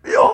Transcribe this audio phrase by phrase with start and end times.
[0.00, 0.26] Yo.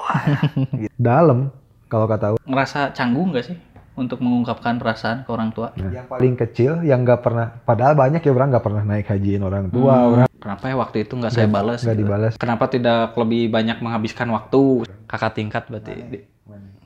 [1.10, 1.50] Dalam
[1.86, 2.38] kalau kata.
[2.42, 3.56] Ngerasa canggung gak sih
[3.96, 5.72] untuk mengungkapkan perasaan ke orang tua?
[5.74, 9.72] Yang paling kecil yang nggak pernah, padahal banyak ya orang nggak pernah naik hajiin orang
[9.72, 11.80] tua, Hmm, orang Kenapa ya waktu itu nggak saya balas?
[11.82, 12.02] nggak gitu?
[12.06, 12.32] dibalas.
[12.38, 14.84] Kenapa tidak lebih banyak menghabiskan waktu?
[15.08, 16.18] Kakak tingkat berarti di,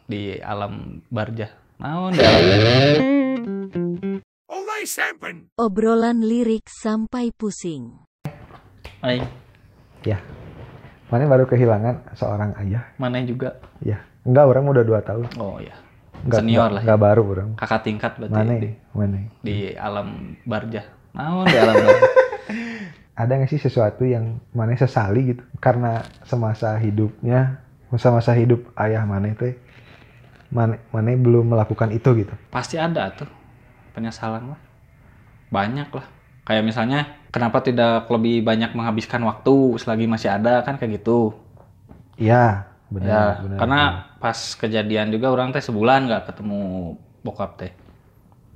[0.07, 1.51] di alam barja.
[1.77, 2.41] Naon di alam
[5.61, 8.01] Obrolan lirik sampai pusing.
[9.05, 9.29] Aing,
[10.01, 10.17] Ya,
[11.11, 12.87] mana baru kehilangan seorang ayah.
[12.97, 13.59] mana juga?
[13.83, 15.27] Ya, enggak orang udah dua tahun.
[15.37, 15.75] Oh ya,
[16.23, 16.85] Enggak, Senior enggak, lah ya.
[16.87, 17.49] Enggak baru orang.
[17.59, 18.53] kakak tingkat berarti Mana?
[18.57, 19.19] di, Mana?
[19.43, 20.09] di alam
[20.45, 20.83] barja.
[21.11, 22.09] Naon di alam barja?
[23.21, 25.43] Ada nggak sih sesuatu yang mana sesali gitu?
[25.61, 27.61] Karena semasa hidupnya,
[27.93, 29.53] masa-masa hidup ayah mana itu,
[30.49, 32.33] mana mana belum melakukan itu gitu.
[32.49, 33.29] Pasti ada tuh
[33.93, 34.61] penyesalan lah.
[35.53, 36.07] Banyak lah.
[36.51, 41.31] Kayak misalnya, kenapa tidak lebih banyak menghabiskan waktu selagi masih ada kan kayak gitu.
[42.19, 43.59] Iya, ya, benar, benar.
[43.63, 43.81] karena
[44.19, 46.61] pas kejadian juga orang teh sebulan nggak ketemu
[47.23, 47.71] bokap teh,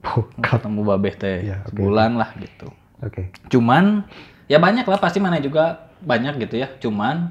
[0.03, 0.59] Bokap.
[0.59, 1.71] ketemu babeh teh Iya, oke.
[1.71, 2.69] sebulan lah gitu.
[2.99, 3.31] Oke.
[3.47, 4.03] Cuman
[4.51, 6.69] ya banyak lah pasti mana juga banyak gitu ya.
[6.83, 7.31] Cuman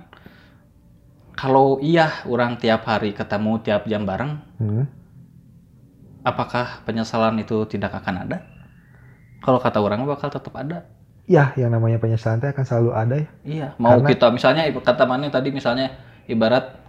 [1.36, 4.88] kalau iya orang tiap hari ketemu tiap jam bareng, Hmm.
[6.24, 8.38] apakah penyesalan itu tidak akan ada?
[9.44, 10.88] Kalau kata orang bakal tetap ada.
[11.24, 13.28] Ya, yang namanya penyesalan teh akan selalu ada ya.
[13.44, 15.92] Iya, mau Karena- kita misalnya kata mana tadi misalnya
[16.28, 16.80] ibarat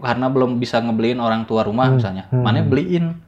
[0.00, 2.44] karena belum bisa ngebeliin orang tua rumah Hmm, misalnya, hmm.
[2.44, 3.23] mana beliin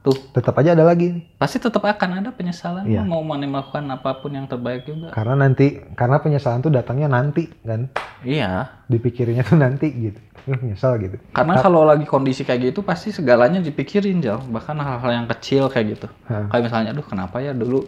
[0.00, 3.04] tuh Tetap aja ada lagi pasti tetap akan ada penyesalan Iya.
[3.04, 5.12] mau mana melakukan apa pun yang terbaik juga.
[5.12, 7.92] Karena nanti, karena penyesalan tuh datangnya nanti kan.
[8.20, 10.20] Iya, Dipikirnya tuh nanti gitu.
[10.48, 11.20] Uh, nyesal gitu.
[11.30, 15.94] karena kalau lagi kondisi kayak gitu pasti segalanya dipikirin jauh, bahkan hal-hal yang kecil kayak
[15.94, 16.08] gitu.
[16.26, 16.48] Hah.
[16.48, 17.84] Kayak misalnya, aduh kenapa ya dulu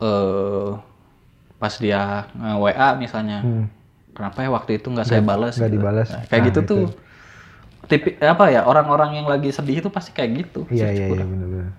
[0.00, 0.70] eh
[1.54, 3.66] pas dia nge WA misalnya, Hmm.
[4.12, 5.54] kenapa ya waktu itu nggak saya balas?
[5.54, 5.76] nggak gitu.
[5.78, 6.08] dibalas.
[6.10, 6.68] Nah, kayak Nah, gitu itu.
[6.68, 6.84] tuh.
[7.84, 10.60] Tipi, apa ya orang-orang yang lagi sedih itu pasti kayak gitu.
[10.68, 11.72] Iya, iya, iya, bener-bener.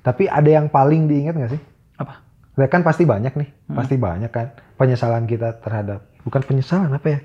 [0.00, 1.62] Tapi ada yang paling diingat nggak sih?
[1.96, 2.22] Apa?
[2.54, 3.76] Ya kan pasti banyak nih, Hmm.
[3.76, 4.46] pasti banyak kan
[4.76, 7.18] penyesalan kita terhadap bukan penyesalan apa ya?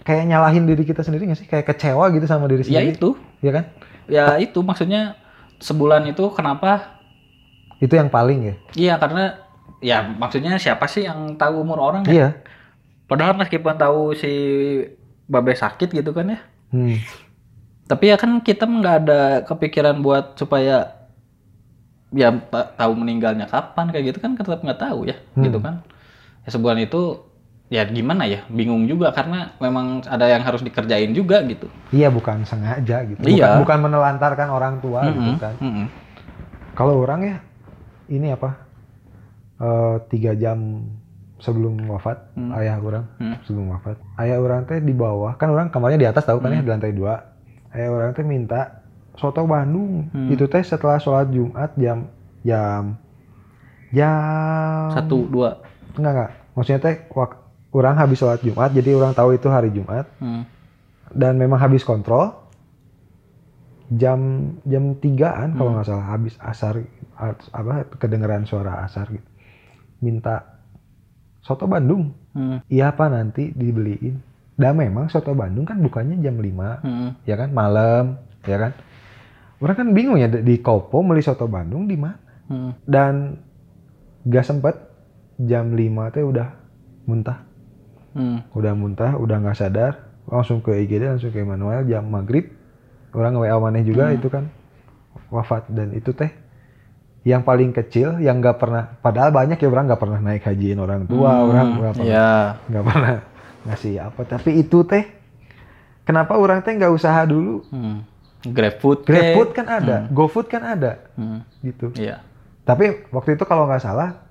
[0.00, 1.46] Kayak nyalahin diri kita sendiri nggak sih?
[1.46, 2.92] Kayak kecewa gitu sama diri Ya sendiri.
[2.92, 3.64] itu, Ya kan?
[4.08, 5.20] ya itu maksudnya
[5.58, 6.96] sebulan itu kenapa?
[7.78, 8.54] Itu yang paling ya.
[8.74, 9.24] Iya karena
[9.78, 12.10] ya maksudnya siapa sih yang tahu umur orang ya?
[12.10, 12.28] Iya.
[13.04, 14.32] Padahal meskipun tahu si
[15.24, 16.40] babe sakit gitu kan ya.
[16.68, 16.96] Hmm.
[17.88, 20.92] Tapi ya kan kita nggak ada kepikiran buat supaya
[22.08, 25.44] ya ta- tahu meninggalnya kapan kayak gitu kan tetap nggak tahu ya Hmm.
[25.44, 25.80] gitu kan.
[26.44, 27.24] Ya sebulan itu
[27.68, 31.68] ya gimana ya bingung juga karena memang ada yang harus dikerjain juga gitu.
[31.92, 33.20] Iya bukan sengaja gitu.
[33.20, 33.60] Bukan, Iya.
[33.60, 35.54] bukan menelantarkan orang tua gitu Mm-mm, kan.
[35.60, 35.86] mm-mm.
[36.72, 37.36] Kalau orang ya
[38.08, 38.68] ini apa?
[39.58, 40.86] eh, tiga jam
[41.38, 42.50] sebelum wafat Hmm.
[42.54, 43.38] ayah orang Hmm.
[43.42, 46.58] sebelum wafat ayah orang teh di bawah kan orang kamarnya di atas tahu kan ya
[46.58, 46.66] Hmm.
[46.66, 47.14] di lantai dua
[47.72, 48.82] ayah orang teh minta
[49.14, 50.28] soto Bandung Hmm.
[50.28, 52.10] itu teh setelah sholat Jumat jam
[52.40, 52.98] jam
[53.88, 55.62] jam Satu dua.
[55.94, 57.30] enggak enggak maksudnya teh wak,
[57.70, 60.42] orang habis sholat Jumat jadi orang tahu itu hari Jumat Hmm.
[61.10, 62.34] dan memang habis kontrol
[63.88, 64.20] jam
[64.62, 65.76] jam tigaan kalau Hmm.
[65.76, 66.82] nggak salah habis asar
[67.14, 69.24] as- apa kedengeran suara asar gitu
[69.98, 70.57] minta
[71.48, 72.60] soto Bandung Hmm.
[72.68, 74.20] iya apa nanti dibeliin
[74.54, 77.10] dan memang soto Bandung kan bukannya jam 5 Hmm.
[77.24, 78.72] ya kan malam ya kan
[79.58, 82.72] orang kan bingung ya di Kopo beli soto Bandung di mana Hmm.
[82.84, 83.40] dan
[84.28, 84.76] gak sempet
[85.40, 86.52] jam 5 teh udah
[87.08, 87.48] muntah
[88.12, 88.44] Hmm.
[88.52, 89.92] udah muntah udah nggak sadar
[90.28, 92.52] langsung ke IGD langsung ke Emmanuel jam maghrib
[93.16, 94.16] orang nge WA maneh juga Hmm.
[94.20, 94.44] itu kan
[95.32, 96.28] wafat dan itu teh
[97.28, 101.04] yang paling kecil yang nggak pernah padahal banyak ya orang nggak pernah naik hajiin orang
[101.04, 102.30] tua Hmm, orang nggak pernah Ya.
[102.64, 103.14] nggak pernah
[103.60, 105.04] ngasih apa tapi itu teh
[106.02, 108.00] kenapa orang teh nggak usaha dulu Hmm.
[108.40, 109.02] GrabFood.
[109.02, 111.44] GrabFood kan ada GoFood kan ada Hmm.
[111.60, 112.22] gitu Iya.
[112.62, 114.24] tapi waktu itu kalau nggak salah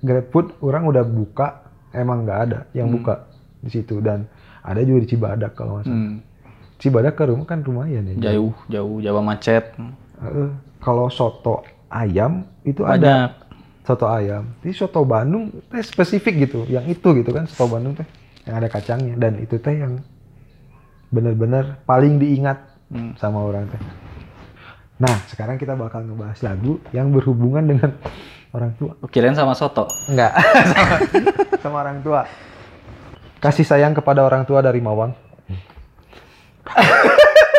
[0.00, 2.96] GrabFood orang udah buka emang nggak ada yang Hmm.
[2.96, 3.28] buka
[3.58, 4.26] di situ dan
[4.60, 6.18] ada juga di Cibadak kalau nggak salah Hmm.
[6.78, 9.70] Cibadak ke rumah kan lumayan ya Jauh, jauh, Jawa macet.
[10.18, 10.50] Heeh.
[10.78, 11.62] kalau soto
[11.92, 12.96] ayam itu ada.
[13.28, 13.30] Banyak.
[13.82, 14.46] soto ayam.
[14.62, 18.06] Jadi soto Bandung teh spesifik gitu yang itu gitu kan soto Bandung teh
[18.46, 19.18] yang ada kacangnya.
[19.18, 19.98] Dan itu teh yang
[21.08, 23.16] bener-bener paling diingat Hmm.
[23.16, 23.80] sama orang teh.
[25.00, 27.96] Nah sekarang kita bakal ngebahas lagu yang berhubungan dengan
[28.52, 28.92] orang tua.
[29.08, 29.88] Kirain sama soto.
[30.06, 30.36] enggak.
[30.68, 30.96] Sama,
[31.64, 32.28] sama orang tua.
[33.40, 35.10] Kasih sayang kepada orang tua dari Mawang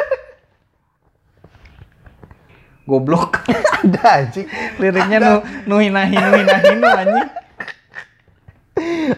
[2.83, 3.43] Goblok.
[3.83, 4.47] ada anjing.
[4.79, 5.33] Liriknya nu
[5.67, 7.27] nu nu hinahin nu anjing.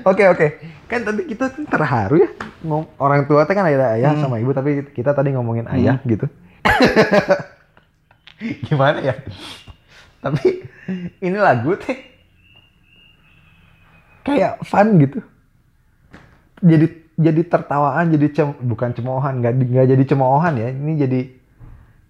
[0.05, 0.47] Oke oke.
[0.85, 2.29] kan tadi kita tuh terharu ya.
[2.61, 6.29] Ngom- orang tua teh kan ada ayah sama ibu tapi kita tadi ngomongin ayah gitu.
[8.69, 9.17] Gimana ya?
[10.21, 10.65] Tapi
[11.21, 11.97] ini lagu teh
[14.25, 15.19] kayak fun gitu.
[16.61, 20.69] Jadi jadi tertawaan jadi cem, bukan cemoohan nggak nggak jadi cemoohan ya.
[20.69, 21.19] Ini jadi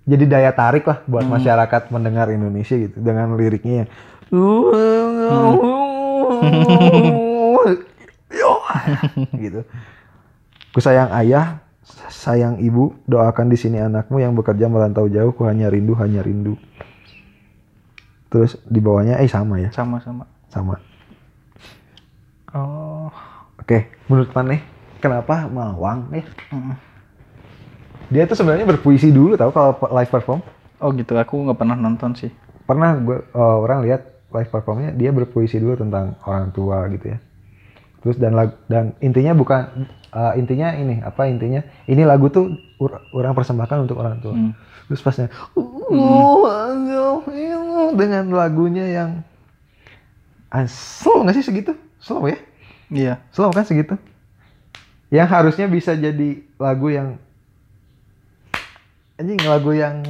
[0.06, 3.90] jadi daya tarik lah buat masyarakat mendengar Indonesia gitu dengan liriknya yang
[8.36, 8.52] Yo,
[9.46, 9.62] gitu.
[10.76, 11.64] Ku sayang ayah,
[12.12, 16.60] sayang ibu, doakan di sini anakmu yang bekerja merantau jauh, ku hanya rindu, hanya rindu.
[18.28, 20.28] Terus di bawahnya eh sama ya, Sama-sama.
[20.52, 20.76] sama.
[22.52, 23.08] Oh.
[23.56, 24.62] Oke, menurut Maneh
[25.00, 26.24] kenapa Mawang ya?
[26.52, 26.76] Mm.
[28.10, 30.42] Dia tuh sebenarnya berpuisi dulu tahu kalau live perform.
[30.84, 32.30] Oh gitu, aku nggak pernah nonton sih.
[32.66, 34.02] Pernah gue eh, orang lihat
[34.34, 37.18] live performnya dia berpuisi dulu tentang orang tua gitu ya.
[38.06, 43.02] Terus dan lag- dan intinya bukan eh, intinya ini apa intinya ini lagu tuh ur-
[43.16, 44.36] orang persembahkan untuk orang tua.
[44.36, 44.54] Hmm.
[44.86, 46.30] Terus pasnya "Uh,
[47.98, 49.10] dengan lagunya yang
[50.54, 51.74] ah, slow nggak sih segitu?
[51.98, 52.38] Slow ya?
[52.94, 53.14] Iya.
[53.34, 53.98] Slow kan segitu?
[55.10, 57.18] Yang harusnya bisa jadi lagu yang
[59.16, 60.04] anjing lagu yang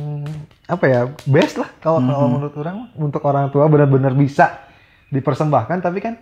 [0.66, 4.66] apa ya best lah kalau kalau menurut orang untuk orang tua benar-benar bisa
[5.13, 5.78] dipersembahkan.
[5.81, 6.18] Tapi kan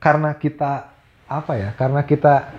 [0.00, 0.92] karena kita
[1.28, 2.52] apa ya karena kita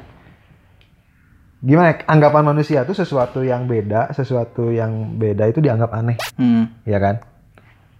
[1.63, 6.17] gimana ya, anggapan manusia itu sesuatu yang beda sesuatu yang beda itu dianggap aneh.
[6.37, 6.69] Hmm.
[6.85, 7.23] ya kan?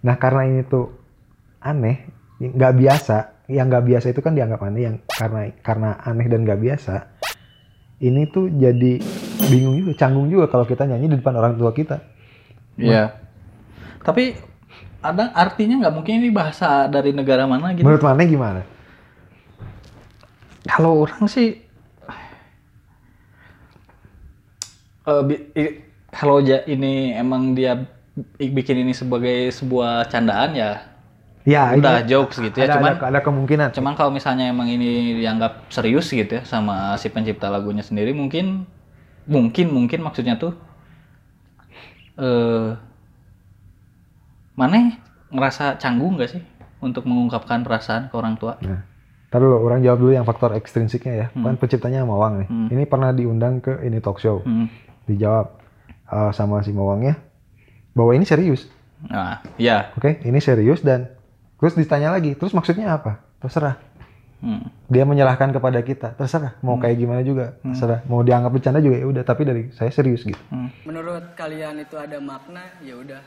[0.06, 0.94] Nah karena ini tuh
[1.58, 2.06] aneh
[2.38, 3.18] nggak biasa.
[3.44, 4.82] Yang nggak biasa itu kan dianggap aneh.
[4.88, 7.14] Yang karena karena aneh dan nggak biasa
[8.02, 8.98] ini tuh jadi
[9.50, 12.00] bingung juga canggung juga kalau kita nyanyi di depan orang tua kita.
[12.78, 13.14] Iya.
[14.02, 14.34] Tapi
[15.00, 15.94] ada artinya nggak?
[15.94, 17.84] Mungkin ini bahasa dari negara mana gitu?
[17.84, 18.60] menurut mana gimana?
[20.64, 21.60] Kalau orang sih
[25.04, 25.22] eh,
[25.54, 25.76] i-
[26.08, 27.84] kalau ja- ini emang dia
[28.14, 30.70] bi- bikin ini sebagai sebuah candaan ya
[31.44, 32.72] ya udah ini jokes gitu ya.
[32.72, 33.68] ada, cuman ada, ada kemungkinan.
[33.76, 38.64] cuman kalau misalnya emang ini dianggap serius gitu ya sama si pencipta lagunya sendiri mungkin
[39.28, 40.52] mungkin mungkin maksudnya tuh
[42.20, 42.70] eh
[44.54, 45.02] mana
[45.34, 46.42] ngerasa canggung gak sih
[46.78, 48.94] untuk mengungkapkan perasaan ke orang tua nah
[49.34, 51.26] Ntar dulu, orang jawab dulu yang faktor ekstrinsiknya ya.
[51.34, 51.42] Hmm.
[51.42, 52.48] Kan penciptanya Mawang nih.
[52.54, 52.68] Hmm.
[52.70, 54.46] Ini pernah diundang ke ini talk show.
[54.46, 54.70] Hmm.
[55.10, 55.58] Dijawab
[56.06, 57.18] uh, sama si Mawangnya
[57.98, 58.70] bahwa ini serius.
[59.04, 61.10] nah ya Oke, ini serius dan
[61.58, 63.26] terus ditanya lagi, terus maksudnya apa?
[63.42, 63.74] Terserah.
[64.42, 64.68] Hmm.
[64.90, 66.58] Dia menyerahkan kepada kita, terserah.
[66.60, 68.04] Mau kayak gimana juga, terserah.
[68.10, 70.40] Mau dianggap bercanda juga ya udah, tapi dari saya serius gitu.
[70.50, 70.68] Hmm.
[70.84, 73.20] menurut kalian itu ada makna ya udah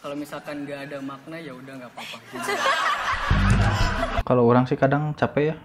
[0.00, 2.16] kalau misalkan nggak ada makna ya udah nggak apa-apa
[4.28, 5.56] Kalau orang sih kadang capek ya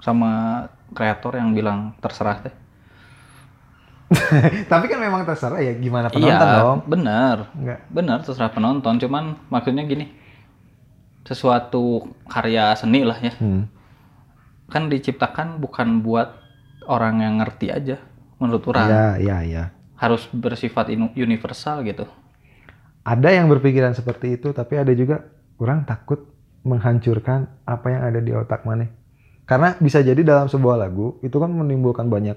[0.00, 0.64] sama
[0.96, 2.54] kreator yang bilang terserah teh.
[4.70, 6.80] tapi kan memang terserah ya gimana penonton iya, dong.
[6.86, 7.36] bener.
[7.58, 7.80] Enggak.
[7.90, 10.14] Bener terserah penonton, cuman maksudnya gini.
[11.26, 13.34] Sesuatu karya seni lah ya.
[13.36, 13.66] Hmm.
[14.66, 16.42] Kan diciptakan bukan buat
[16.86, 17.96] orang yang ngerti aja
[18.42, 18.88] menurut orang.
[18.90, 19.64] Iya, iya, iya.
[19.96, 22.04] Harus bersifat universal gitu.
[23.06, 25.22] Ada yang berpikiran seperti itu, tapi ada juga
[25.62, 26.26] orang takut
[26.66, 28.90] menghancurkan apa yang ada di otak mana.
[29.46, 32.34] Karena bisa jadi dalam sebuah lagu itu kan menimbulkan banyak,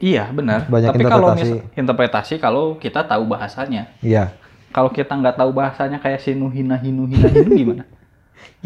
[0.00, 0.64] Iya, benar.
[0.70, 1.50] Banyak Tapi kalau interpretasi.
[1.52, 3.90] mis- interpretasi kalau kita tahu bahasanya.
[4.00, 4.32] iya.
[4.74, 7.84] Kalau kita nggak tahu bahasanya kayak sinu hina hinu hina hinu gimana?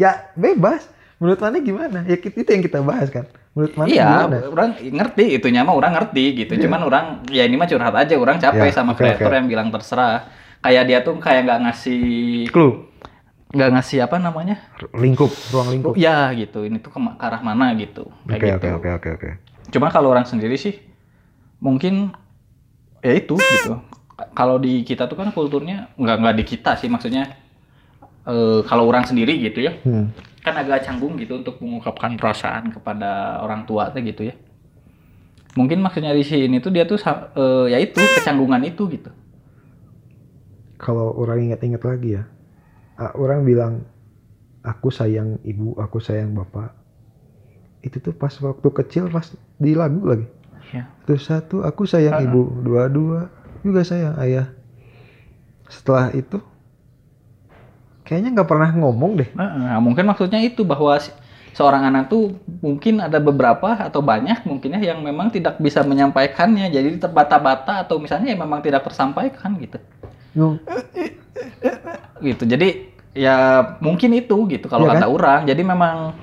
[0.01, 0.87] Ya bebas.
[1.19, 1.99] Menurut mana gimana?
[2.07, 3.27] Ya itu yang kita bahas kan.
[3.51, 4.35] Menurut mana iya, gimana?
[4.47, 6.53] orang ngerti itunya mah orang ngerti gitu.
[6.57, 9.35] Cuman orang ya ini mah curhat aja, orang capek Ya, sama oke, kreator oke.
[9.35, 10.31] yang bilang terserah.
[10.59, 12.03] Kayak dia tuh kayak nggak ngasih
[12.49, 12.87] Clue,
[13.51, 14.55] nggak ngasih apa namanya?
[14.93, 15.93] lingkup, ruang lingkup.
[15.95, 16.63] Ya gitu.
[16.63, 18.07] Ini tuh ke, ke arah mana gitu.
[18.23, 18.75] Oke, Kayak oke, gitu.
[18.75, 19.29] oke, oke, oke.
[19.69, 20.79] Cuman kalau orang sendiri sih
[21.59, 22.15] mungkin
[22.99, 23.75] ya itu gitu.
[24.31, 27.35] Kalau di kita tuh kan kulturnya nggak nggak di kita sih maksudnya
[28.25, 30.11] eh, kalau orang sendiri gitu ya Hmm.
[30.39, 34.35] Kan agak canggung gitu untuk mengungkapkan perasaan kepada orang tua teh gitu ya.
[35.57, 39.11] Mungkin maksudnya di sini tuh dia tuh eh, ya itu kecanggungan itu gitu.
[40.79, 42.23] Kalau orang ingat-ingat lagi ya,
[43.19, 43.83] orang bilang
[44.63, 46.71] aku sayang ibu, aku sayang bapak.
[47.83, 49.27] Itu tuh pas waktu kecil pas
[49.59, 50.27] di lagu lagi.
[50.71, 50.87] Ya.
[51.03, 52.23] Terus satu aku sayang Ah.
[52.23, 53.27] ibu, dua-dua
[53.59, 54.55] juga sayang ayah.
[55.67, 56.39] Setelah itu
[58.09, 59.29] kayaknya nggak pernah ngomong deh.
[59.37, 60.97] Nah, mungkin maksudnya itu bahwa
[61.53, 62.33] seorang anak tuh
[62.65, 68.33] mungkin ada beberapa atau banyak mungkinnya yang memang tidak bisa menyampaikannya jadi terbata-bata atau misalnya
[68.33, 69.77] ya memang tidak tersampaikan gitu.
[72.17, 72.43] Gitu.
[72.49, 75.41] Jadi ya mungkin itu gitu kalau Iya kata orang.
[75.45, 76.17] Jadi memang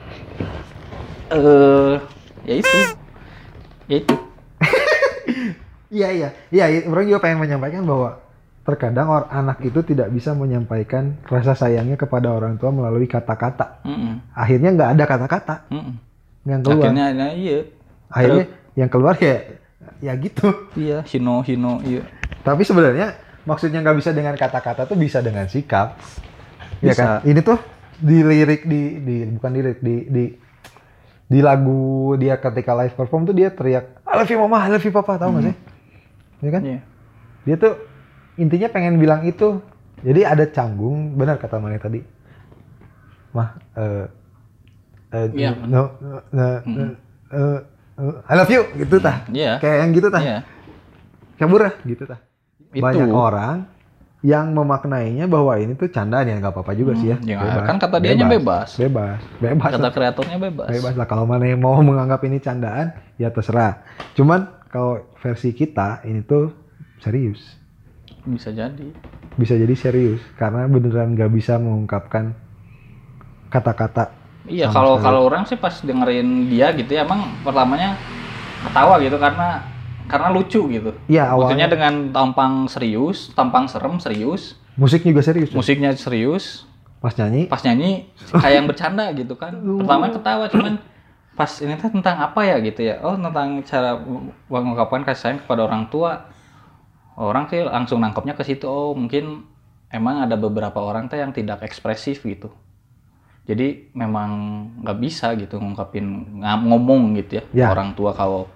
[1.31, 1.95] eh
[2.47, 2.79] ya itu
[3.87, 4.15] ya itu
[5.97, 8.26] Iya iya iya orang juga pengen menyampaikan bahwa
[8.67, 13.81] terkadang orang anak itu tidak bisa menyampaikan rasa sayangnya kepada orang tua melalui kata-kata.
[13.87, 14.35] Mm-mm.
[14.35, 15.95] Akhirnya nggak ada kata-kata Mm-mm.
[16.45, 16.91] yang keluar.
[16.91, 17.59] akhirnya nah, iya
[18.11, 18.45] Akhirnya
[18.75, 19.37] yang keluar ya
[20.03, 20.47] ya gitu.
[20.75, 22.03] iya hino hino iya
[22.43, 23.15] Tapi sebenarnya
[23.47, 25.95] maksudnya nggak bisa dengan kata-kata tuh bisa dengan sikap.
[26.83, 27.23] Ya kan?
[27.23, 27.59] Ini tuh
[27.97, 30.25] di lirik di di bukan di lirik di di
[31.27, 34.85] di lagu dia ketika live perform tuh dia teriak I love you mama, I love
[34.85, 35.57] you papa, tahu nggak sih?
[36.43, 36.63] Ya kan?
[36.63, 36.81] iya
[37.47, 37.75] Dia tuh
[38.37, 39.61] intinya pengen bilang itu.
[40.05, 42.01] Jadi ada canggung, benar kata Mane tadi.
[43.33, 44.05] Mah, eh
[45.13, 45.51] eh, Iya.
[45.65, 46.47] no, no, no,
[47.33, 47.61] eh,
[48.29, 49.25] I love you gitu tah.
[49.33, 49.57] Iya.
[49.57, 50.21] Kayak yang gitu tah.
[50.21, 50.39] iya
[51.37, 52.21] Kabur ah, gitu tah.
[52.73, 52.85] Itu.
[52.85, 53.69] Banyak orang
[54.25, 57.17] yang memaknainya bahwa ini tuh candaan ya nggak apa-apa juga sih ya.
[57.23, 58.75] ya, kan kata dianya bebas.
[58.75, 59.21] Bebas.
[59.39, 59.71] Bebas.
[59.71, 59.93] kata lah.
[59.93, 63.85] kreatornya bebas Bebas lah kalau mana yang mau menganggap ini candaan ya terserah.
[64.17, 66.53] Cuman kalau versi kita ini tuh
[67.01, 67.41] serius.
[68.27, 68.89] Bisa jadi
[69.37, 72.33] Bisa jadi serius karena beneran nggak bisa mengungkapkan
[73.53, 74.13] kata-kata.
[74.47, 75.05] Iya, kalau sekali.
[75.05, 77.99] kalau orang sih pas dengerin dia gitu ya, emang pertamanya
[78.65, 79.61] ketawa gitu karena
[80.07, 80.91] karena lucu gitu.
[81.11, 85.51] Iya Maksudnya awalnya dengan tampang serius, tampang serem serius, musik juga serius.
[85.51, 85.57] ya?
[85.59, 86.65] musiknya serius,
[87.03, 89.53] Pas nyanyi pas nyanyi kayak yang bercanda gitu kan.
[89.53, 90.75] Pertama ketawa cuman
[91.37, 92.97] pas ini tentang apa ya gitu ya.
[93.05, 94.01] Oh, tentang cara
[94.49, 96.33] mengungkapkan kasih sayang kepada orang tua.
[97.17, 98.65] Orang sih langsung nangkepnya ke situ.
[98.65, 99.49] Oh, mungkin
[99.89, 102.53] emang ada beberapa orang teh yang tidak ekspresif gitu.
[103.47, 104.31] Jadi memang
[104.83, 106.05] nggak bisa gitu ngungkapin
[106.43, 107.67] ngomong gitu ya, Ya.
[107.71, 108.51] orang tua kalau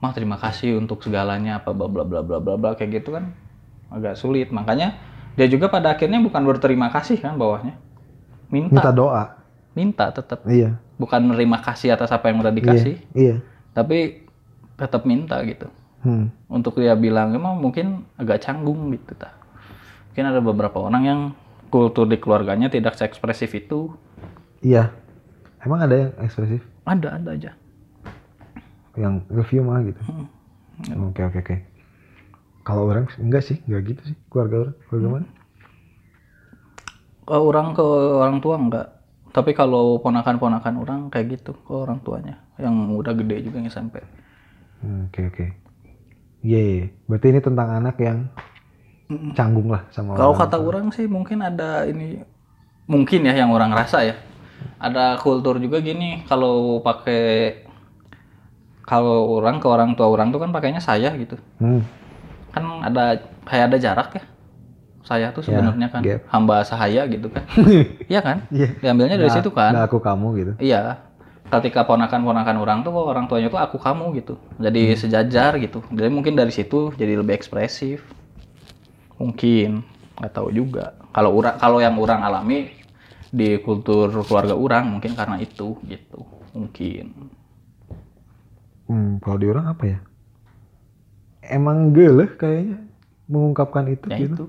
[0.00, 3.36] mah terima kasih untuk segalanya apa bla bla bla bla bla bla kayak gitu kan
[3.88, 4.48] agak sulit.
[4.48, 4.96] Makanya
[5.36, 7.76] dia juga pada akhirnya bukan berterima kasih kan bawahnya.
[8.50, 9.24] minta Minta, doa.
[9.72, 10.74] minta tetap Iya.
[10.98, 13.14] bukan menerima kasih atas apa yang udah dikasih, Iya.
[13.14, 13.36] iya.
[13.70, 14.26] tapi
[14.74, 15.70] tetap minta gitu.
[16.00, 16.32] Hmm.
[16.48, 19.36] Untuk dia bilang emang mungkin agak canggung gitu ta.
[20.10, 21.20] Mungkin ada beberapa orang yang
[21.68, 23.92] kultur di keluarganya tidak seekspresif itu.
[24.60, 24.90] Iya.
[25.60, 26.64] Emang ada yang ekspresif?
[26.84, 27.52] Ada ada aja.
[28.98, 30.00] yang review mah gitu.
[30.02, 30.26] Hmm.
[31.08, 31.56] Oke oke oke.
[32.66, 34.74] Kalau orang enggak sih, enggak gitu sih keluarga orang.
[34.88, 35.14] Keluarga Hmm.
[35.14, 35.28] mana?
[37.22, 37.84] Kalau orang ke
[38.18, 38.86] orang tua enggak.
[39.30, 44.02] Tapi kalau ponakan-ponakan orang kayak gitu ke orang tuanya yang udah gede juga yang SMP.
[44.82, 45.46] Hmm, Oke oke.
[46.40, 46.84] Iya, iya.
[47.04, 48.18] berarti ini tentang anak yang
[49.32, 50.66] canggung lah sama Kalau orang kata tua.
[50.66, 52.22] orang sih mungkin ada ini
[52.86, 54.16] mungkin ya yang orang rasa ya.
[54.76, 57.60] Ada kultur juga gini kalau pakai
[58.80, 61.36] kalau orang ke orang tua orang tuh kan pakainya saya gitu.
[61.58, 61.84] Hmm,
[62.50, 64.24] Kan ada kayak ada jarak ya.
[65.00, 66.20] Saya tuh Ya, sebenarnya kan gap.
[66.28, 67.42] hamba sahaya gitu kan.
[68.10, 68.36] Iya kan?
[68.48, 68.68] Iya.
[68.78, 69.70] Diambilnya dari Nggak- situ kan.
[69.72, 70.52] nggak aku kamu gitu.
[70.60, 71.09] Iya.
[71.50, 74.38] Ketika ponakan-ponakan orang tuh orang tuanya tuh aku kamu gitu.
[74.62, 75.82] Jadi sejajar gitu.
[75.90, 78.06] Jadi mungkin dari situ jadi lebih ekspresif.
[79.18, 79.82] Mungkin
[80.22, 80.94] nggak tahu juga.
[81.10, 82.70] Kalau orang kalau yang orang alami
[83.34, 86.22] di kultur keluarga orang mungkin karena itu gitu.
[86.54, 87.34] Mungkin.
[88.86, 89.98] Hmm, kalau di orang apa ya?
[91.50, 92.78] Emang geleh kayaknya
[93.26, 94.34] mengungkapkan itu Ya gitu.
[94.34, 94.44] itu.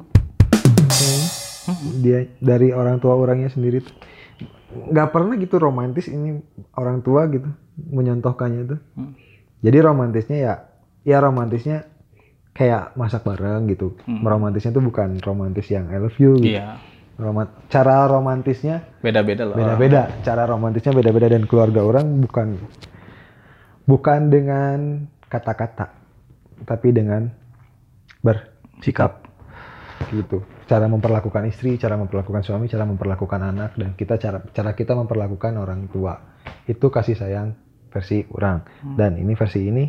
[0.86, 1.30] Kayaknya.
[2.02, 3.94] Dia dari orang tua orangnya sendiri tuh
[4.72, 6.40] nggak pernah gitu romantis ini
[6.76, 7.48] orang tua gitu
[7.78, 8.80] menyontohkannya tuh.
[8.96, 9.14] Hmm.
[9.62, 10.54] Jadi romantisnya ya
[11.02, 11.86] ya romantisnya
[12.52, 13.96] kayak masak bareng gitu.
[14.08, 16.58] Romantisnya tuh bukan romantis yang I love you gitu.
[16.60, 16.78] Iya.
[17.22, 19.54] Roman- cara romantisnya Beda-beda loh.
[19.54, 20.10] beda-beda.
[20.26, 22.58] Cara romantisnya beda-beda dan keluarga orang bukan
[23.86, 25.90] bukan dengan kata-kata,
[26.66, 27.30] tapi dengan
[28.22, 29.21] bersikap
[30.10, 30.42] gitu.
[30.66, 35.54] Cara memperlakukan istri, cara memperlakukan suami, cara memperlakukan anak dan kita cara cara kita memperlakukan
[35.60, 36.18] orang tua.
[36.66, 37.54] Itu kasih sayang
[37.92, 38.66] versi orang.
[38.98, 39.86] Dan ini versi ini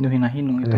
[0.00, 0.72] Nuhina-hinu itu.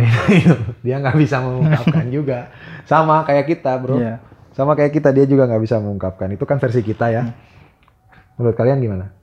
[0.83, 2.51] dia nggak bisa mengungkapkan juga.
[2.91, 4.03] Sama kayak kita, Bro.
[4.03, 4.19] Iya.
[4.51, 6.27] Sama kayak kita dia juga nggak bisa mengungkapkan.
[6.35, 7.31] Itu kan versi kita ya.
[8.35, 9.15] Menurut kalian gimana?